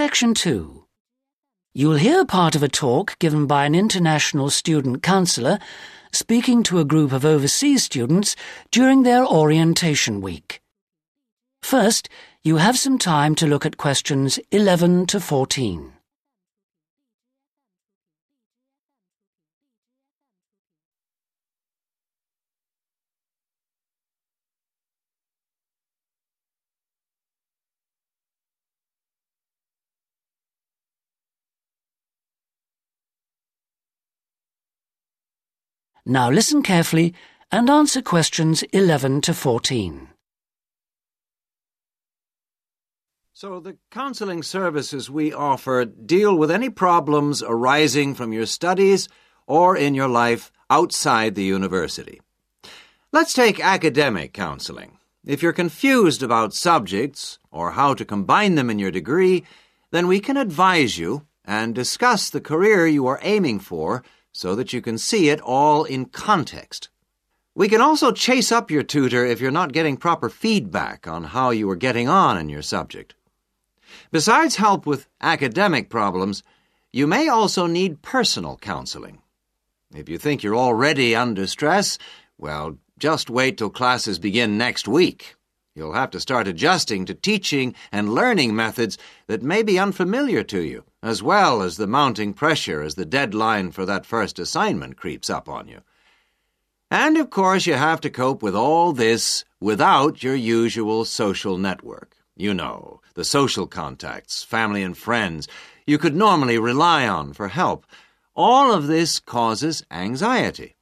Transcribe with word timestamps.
Section 0.00 0.32
2. 0.32 0.86
You'll 1.74 1.96
hear 1.96 2.24
part 2.24 2.56
of 2.56 2.62
a 2.62 2.68
talk 2.68 3.18
given 3.18 3.46
by 3.46 3.66
an 3.66 3.74
international 3.74 4.48
student 4.48 5.02
counsellor 5.02 5.58
speaking 6.10 6.62
to 6.62 6.78
a 6.78 6.86
group 6.86 7.12
of 7.12 7.26
overseas 7.26 7.84
students 7.84 8.34
during 8.70 9.02
their 9.02 9.26
orientation 9.26 10.22
week. 10.22 10.62
First, 11.60 12.08
you 12.42 12.56
have 12.56 12.78
some 12.78 12.96
time 12.96 13.34
to 13.34 13.46
look 13.46 13.66
at 13.66 13.76
questions 13.76 14.38
11 14.50 15.04
to 15.08 15.20
14. 15.20 15.92
Now 36.10 36.28
listen 36.28 36.64
carefully 36.64 37.14
and 37.52 37.70
answer 37.70 38.02
questions 38.02 38.64
11 38.72 39.20
to 39.20 39.32
14. 39.32 40.08
So, 43.32 43.60
the 43.60 43.76
counseling 43.92 44.42
services 44.42 45.08
we 45.08 45.32
offer 45.32 45.84
deal 45.84 46.34
with 46.34 46.50
any 46.50 46.68
problems 46.68 47.44
arising 47.44 48.16
from 48.16 48.32
your 48.32 48.46
studies 48.46 49.08
or 49.46 49.76
in 49.76 49.94
your 49.94 50.08
life 50.08 50.50
outside 50.68 51.36
the 51.36 51.44
university. 51.44 52.20
Let's 53.12 53.32
take 53.32 53.60
academic 53.60 54.32
counseling. 54.32 54.98
If 55.24 55.44
you're 55.44 55.52
confused 55.52 56.24
about 56.24 56.54
subjects 56.54 57.38
or 57.52 57.70
how 57.70 57.94
to 57.94 58.04
combine 58.04 58.56
them 58.56 58.68
in 58.68 58.80
your 58.80 58.90
degree, 58.90 59.44
then 59.92 60.08
we 60.08 60.18
can 60.18 60.36
advise 60.36 60.98
you 60.98 61.24
and 61.44 61.72
discuss 61.72 62.30
the 62.30 62.40
career 62.40 62.88
you 62.88 63.06
are 63.06 63.20
aiming 63.22 63.60
for 63.60 64.02
so 64.32 64.54
that 64.54 64.72
you 64.72 64.80
can 64.80 64.98
see 64.98 65.28
it 65.28 65.40
all 65.40 65.84
in 65.84 66.06
context. 66.06 66.88
We 67.54 67.68
can 67.68 67.80
also 67.80 68.12
chase 68.12 68.52
up 68.52 68.70
your 68.70 68.82
tutor 68.82 69.26
if 69.26 69.40
you're 69.40 69.50
not 69.50 69.72
getting 69.72 69.96
proper 69.96 70.28
feedback 70.28 71.06
on 71.08 71.24
how 71.24 71.50
you 71.50 71.68
are 71.70 71.76
getting 71.76 72.08
on 72.08 72.38
in 72.38 72.48
your 72.48 72.62
subject. 72.62 73.14
Besides 74.12 74.56
help 74.56 74.86
with 74.86 75.08
academic 75.20 75.90
problems, 75.90 76.42
you 76.92 77.06
may 77.06 77.28
also 77.28 77.66
need 77.66 78.02
personal 78.02 78.56
counseling. 78.56 79.18
If 79.94 80.08
you 80.08 80.18
think 80.18 80.42
you're 80.42 80.56
already 80.56 81.16
under 81.16 81.46
stress, 81.46 81.98
well, 82.38 82.78
just 82.98 83.30
wait 83.30 83.58
till 83.58 83.70
classes 83.70 84.18
begin 84.18 84.56
next 84.56 84.86
week. 84.86 85.34
You'll 85.74 85.94
have 85.94 86.10
to 86.10 86.20
start 86.20 86.48
adjusting 86.48 87.06
to 87.06 87.14
teaching 87.14 87.74
and 87.90 88.14
learning 88.14 88.54
methods 88.54 88.98
that 89.26 89.42
may 89.42 89.62
be 89.62 89.78
unfamiliar 89.78 90.42
to 90.44 90.62
you, 90.62 90.84
as 91.02 91.22
well 91.22 91.62
as 91.62 91.76
the 91.76 91.86
mounting 91.86 92.32
pressure 92.32 92.82
as 92.82 92.94
the 92.94 93.06
deadline 93.06 93.70
for 93.70 93.86
that 93.86 94.06
first 94.06 94.38
assignment 94.38 94.96
creeps 94.96 95.30
up 95.30 95.48
on 95.48 95.68
you. 95.68 95.80
And 96.90 97.16
of 97.16 97.30
course, 97.30 97.66
you 97.66 97.74
have 97.74 98.00
to 98.02 98.10
cope 98.10 98.42
with 98.42 98.54
all 98.54 98.92
this 98.92 99.44
without 99.60 100.22
your 100.22 100.34
usual 100.34 101.04
social 101.04 101.56
network. 101.56 102.16
You 102.36 102.54
know, 102.54 103.00
the 103.14 103.24
social 103.24 103.66
contacts, 103.66 104.42
family 104.42 104.82
and 104.82 104.96
friends 104.96 105.46
you 105.86 105.98
could 105.98 106.14
normally 106.14 106.58
rely 106.58 107.06
on 107.08 107.32
for 107.32 107.48
help. 107.48 107.84
All 108.36 108.72
of 108.72 108.86
this 108.86 109.18
causes 109.18 109.84
anxiety. 109.90 110.76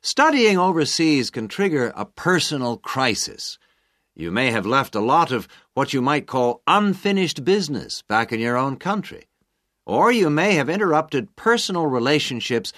Studying 0.00 0.58
overseas 0.58 1.30
can 1.30 1.48
trigger 1.48 1.92
a 1.94 2.04
personal 2.04 2.76
crisis 2.76 3.58
you 4.16 4.30
may 4.30 4.50
have 4.52 4.64
left 4.64 4.94
a 4.94 5.00
lot 5.00 5.32
of 5.32 5.48
what 5.74 5.92
you 5.92 6.00
might 6.00 6.26
call 6.26 6.62
unfinished 6.66 7.44
business 7.44 8.02
back 8.02 8.32
in 8.32 8.38
your 8.38 8.56
own 8.56 8.76
country. 8.76 9.26
Or 9.86 10.12
you 10.12 10.30
may 10.30 10.54
have 10.54 10.70
interrupted 10.70 11.34
personal 11.36 11.86
relationships 11.86 12.72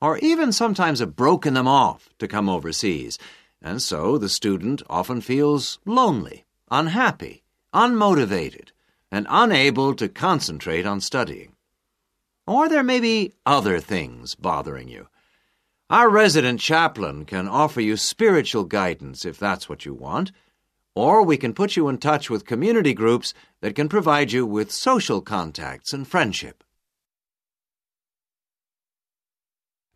or 0.00 0.18
even 0.18 0.52
sometimes 0.52 0.98
have 0.98 1.14
broken 1.14 1.54
them 1.54 1.68
off 1.68 2.08
to 2.18 2.26
come 2.26 2.48
overseas. 2.48 3.18
And 3.62 3.80
so 3.80 4.18
the 4.18 4.28
student 4.28 4.82
often 4.90 5.20
feels 5.20 5.78
lonely, 5.84 6.44
unhappy, 6.70 7.44
unmotivated, 7.72 8.70
and 9.12 9.26
unable 9.30 9.94
to 9.94 10.08
concentrate 10.08 10.86
on 10.86 11.00
studying. 11.00 11.52
Or 12.46 12.68
there 12.68 12.82
may 12.82 12.98
be 12.98 13.32
other 13.46 13.78
things 13.78 14.34
bothering 14.34 14.88
you. 14.88 15.08
Our 15.88 16.08
resident 16.08 16.60
chaplain 16.60 17.24
can 17.26 17.48
offer 17.48 17.80
you 17.80 17.96
spiritual 17.96 18.64
guidance 18.64 19.24
if 19.24 19.38
that's 19.38 19.68
what 19.68 19.84
you 19.84 19.94
want 19.94 20.32
or 20.94 21.22
we 21.22 21.36
can 21.36 21.54
put 21.54 21.76
you 21.76 21.88
in 21.88 21.98
touch 21.98 22.28
with 22.28 22.46
community 22.46 22.94
groups 22.94 23.32
that 23.60 23.74
can 23.74 23.88
provide 23.88 24.32
you 24.32 24.44
with 24.44 24.70
social 24.70 25.20
contacts 25.20 25.92
and 25.92 26.06
friendship. 26.06 26.64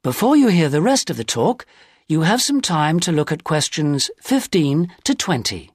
Before 0.02 0.36
you 0.36 0.48
hear 0.48 0.68
the 0.68 0.82
rest 0.82 1.10
of 1.10 1.16
the 1.16 1.24
talk, 1.24 1.66
you 2.06 2.20
have 2.20 2.42
some 2.42 2.60
time 2.60 3.00
to 3.00 3.12
look 3.12 3.32
at 3.32 3.44
questions 3.44 4.10
15 4.20 4.92
to 5.04 5.14
20. 5.14 5.73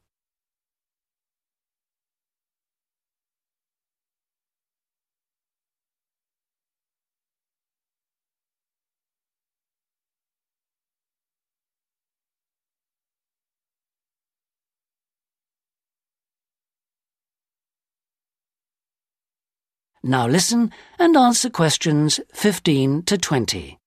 Now 20.01 20.27
listen 20.27 20.71
and 20.97 21.17
answer 21.17 21.49
questions 21.49 22.21
15 22.33 23.03
to 23.03 23.17
20. 23.17 23.77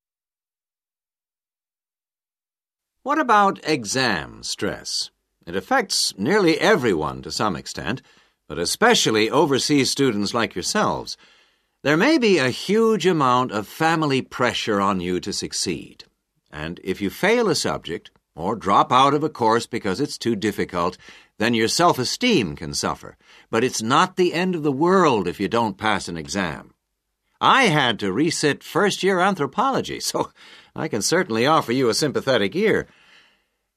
What 3.02 3.18
about 3.18 3.66
exam 3.66 4.42
stress? 4.42 5.10
It 5.46 5.56
affects 5.56 6.12
nearly 6.18 6.60
everyone 6.60 7.22
to 7.22 7.32
some 7.32 7.56
extent, 7.56 8.02
but 8.46 8.58
especially 8.58 9.30
overseas 9.30 9.90
students 9.90 10.34
like 10.34 10.54
yourselves. 10.54 11.16
There 11.82 11.96
may 11.96 12.18
be 12.18 12.36
a 12.36 12.50
huge 12.50 13.06
amount 13.06 13.50
of 13.50 13.66
family 13.66 14.20
pressure 14.20 14.82
on 14.82 15.00
you 15.00 15.18
to 15.20 15.32
succeed. 15.32 16.04
And 16.50 16.78
if 16.84 17.00
you 17.00 17.08
fail 17.08 17.48
a 17.48 17.54
subject, 17.54 18.10
or 18.34 18.56
drop 18.56 18.92
out 18.92 19.14
of 19.14 19.22
a 19.22 19.28
course 19.28 19.66
because 19.66 20.00
it's 20.00 20.18
too 20.18 20.34
difficult, 20.34 20.96
then 21.38 21.54
your 21.54 21.68
self 21.68 21.98
esteem 21.98 22.56
can 22.56 22.74
suffer. 22.74 23.16
But 23.50 23.64
it's 23.64 23.82
not 23.82 24.16
the 24.16 24.32
end 24.32 24.54
of 24.54 24.62
the 24.62 24.72
world 24.72 25.28
if 25.28 25.40
you 25.40 25.48
don't 25.48 25.78
pass 25.78 26.08
an 26.08 26.16
exam. 26.16 26.74
I 27.40 27.64
had 27.64 27.98
to 27.98 28.12
resit 28.12 28.62
first 28.62 29.02
year 29.02 29.18
anthropology, 29.18 30.00
so 30.10 30.30
I 30.74 30.88
can 30.88 31.02
certainly 31.02 31.46
offer 31.46 31.72
you 31.72 31.88
a 31.88 31.94
sympathetic 31.94 32.54
ear. 32.54 32.86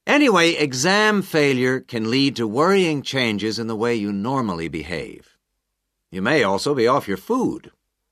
Anyway, 0.08 0.52
exam 0.52 1.24
failure 1.24 1.80
can 1.80 2.12
lead 2.12 2.36
to 2.36 2.48
worrying 2.48 3.02
changes 3.02 3.58
in 3.58 3.66
the 3.66 3.76
way 3.76 3.96
you 3.96 4.14
normally 4.14 4.68
behave. 4.68 5.36
You 6.12 6.22
may 6.22 6.44
also 6.44 6.76
be 6.76 6.88
off 6.88 7.08
your 7.08 7.18
food, 7.18 7.72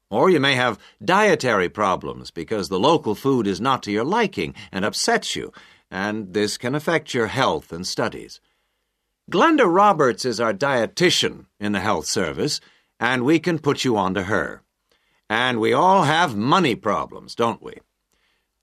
or 0.09 0.29
you 0.29 0.39
may 0.39 0.55
have 0.55 0.79
dietary 1.05 1.69
problems 1.69 2.31
because 2.31 2.67
the 2.67 2.79
local 2.79 3.13
food 3.13 3.45
is 3.45 3.61
not 3.61 3.83
to 3.83 3.91
your 3.91 4.03
liking 4.03 4.55
and 4.71 4.83
upsets 4.83 5.35
you, 5.35 5.53
and 5.93 6.33
this 6.33 6.57
can 6.57 6.73
affect 6.73 7.13
your 7.13 7.27
health 7.27 7.71
and 7.71 7.85
studies. 7.85 8.41
Glenda 9.31 9.71
Roberts 9.71 10.25
is 10.25 10.39
our 10.39 10.51
dietitian 10.51 11.45
in 11.59 11.71
the 11.71 11.79
health 11.79 12.07
service, 12.07 12.59
and 12.99 13.23
we 13.23 13.37
can 13.37 13.59
put 13.59 13.85
you 13.85 13.95
on 13.95 14.15
to 14.15 14.23
her. 14.23 14.63
And 15.29 15.59
we 15.59 15.71
all 15.71 16.03
have 16.03 16.35
money 16.35 16.73
problems, 16.73 17.35
don't 17.35 17.61
we? 17.61 17.75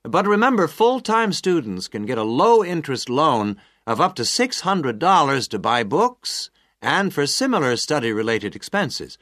But 0.02 0.26
remember, 0.26 0.66
full 0.66 0.98
time 0.98 1.32
students 1.32 1.86
can 1.86 2.04
get 2.04 2.18
a 2.18 2.24
low 2.24 2.64
interest 2.64 3.08
loan 3.08 3.58
of 3.86 4.00
up 4.00 4.16
to 4.16 4.22
$600 4.22 5.48
to 5.48 5.58
buy 5.60 5.84
books 5.84 6.50
and 6.82 7.14
for 7.14 7.28
similar 7.28 7.76
study 7.76 8.12
related 8.12 8.56
expenses. 8.56 9.18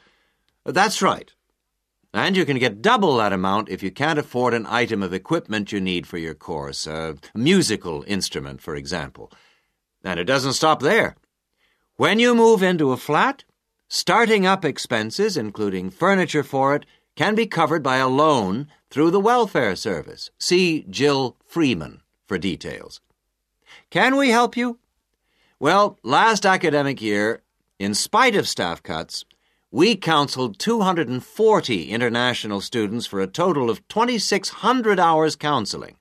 That's 0.64 1.02
right. 1.02 1.34
And 2.12 2.36
you 2.36 2.46
can 2.46 2.58
get 2.58 2.80
double 2.80 3.16
that 3.18 3.32
amount 3.32 3.68
if 3.68 3.82
you 3.82 3.90
can't 3.90 4.18
afford 4.18 4.54
an 4.54 4.66
item 4.66 5.02
of 5.02 5.12
equipment 5.12 5.72
you 5.72 5.80
need 5.80 6.06
for 6.06 6.16
your 6.16 6.34
course, 6.34 6.86
a 6.86 7.16
musical 7.34 8.02
instrument, 8.06 8.62
for 8.62 8.74
example. 8.74 9.30
And 10.02 10.18
it 10.18 10.24
doesn't 10.24 10.54
stop 10.54 10.80
there. 10.80 11.16
When 11.96 12.18
you 12.18 12.34
move 12.34 12.62
into 12.62 12.92
a 12.92 12.96
flat, 12.96 13.44
starting 13.88 14.46
up 14.46 14.64
expenses, 14.64 15.36
including 15.36 15.90
furniture 15.90 16.44
for 16.44 16.74
it, 16.74 16.86
can 17.16 17.34
be 17.34 17.46
covered 17.46 17.82
by 17.82 17.96
a 17.96 18.08
loan 18.08 18.68
through 18.90 19.10
the 19.10 19.20
welfare 19.20 19.76
service. 19.76 20.30
See 20.38 20.86
Jill 20.88 21.36
Freeman 21.44 22.00
for 22.26 22.38
details. 22.38 23.00
Can 23.90 24.16
we 24.16 24.30
help 24.30 24.56
you? 24.56 24.78
Well, 25.58 25.98
last 26.02 26.46
academic 26.46 27.02
year, 27.02 27.42
in 27.78 27.94
spite 27.94 28.36
of 28.36 28.46
staff 28.46 28.82
cuts, 28.82 29.24
we 29.70 29.96
counseled 29.96 30.58
240 30.58 31.90
international 31.90 32.60
students 32.60 33.06
for 33.06 33.20
a 33.20 33.26
total 33.26 33.68
of 33.68 33.86
2,600 33.88 34.98
hours 34.98 35.36
counseling. 35.36 35.96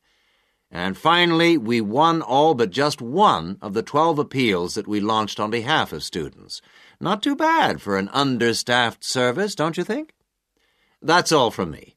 And 0.70 0.98
finally, 0.98 1.58
we 1.58 1.80
won 1.80 2.22
all 2.22 2.54
but 2.54 2.72
just 2.72 3.02
one 3.02 3.58
of 3.62 3.74
the 3.74 3.84
12 3.84 4.20
appeals 4.20 4.74
that 4.76 4.88
we 4.88 5.00
launched 5.00 5.40
on 5.40 5.50
behalf 5.50 5.94
of 5.94 6.04
students. 6.04 6.62
Not 7.00 7.24
too 7.24 7.36
bad 7.36 7.82
for 7.82 7.98
an 7.98 8.10
understaffed 8.10 9.04
service, 9.04 9.56
don't 9.56 9.78
you 9.78 9.84
think? 9.84 10.14
That's 11.02 11.32
all 11.32 11.52
from 11.52 11.72
me. 11.72 11.96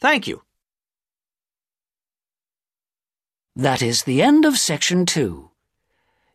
Thank 0.00 0.26
you. 0.26 0.42
That 3.54 3.82
is 3.82 4.04
the 4.04 4.22
end 4.22 4.44
of 4.44 4.58
section 4.58 5.04
two. 5.04 5.50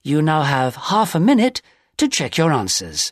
You 0.03 0.21
now 0.21 0.43
have 0.43 0.75
half 0.75 1.15
a 1.15 1.19
minute 1.19 1.61
to 1.97 2.07
check 2.07 2.37
your 2.37 2.51
answers. 2.51 3.11